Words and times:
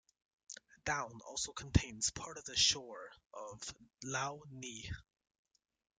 Down 0.83 1.19
also 1.27 1.51
contains 1.53 2.09
part 2.09 2.39
of 2.39 2.45
the 2.45 2.55
shore 2.55 3.11
of 3.35 3.61
Lough 4.03 4.41
Neagh. 4.49 4.89